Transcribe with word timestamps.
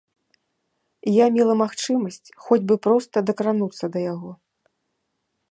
Я 1.23 1.27
мела 1.35 1.53
магчымасць 1.63 2.33
хоць 2.47 2.61
бы 2.71 2.79
проста 2.89 3.15
дакрануцца 3.29 3.85
да 3.97 4.05
яго. 4.13 4.31